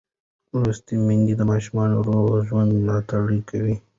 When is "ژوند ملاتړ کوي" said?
2.47-3.75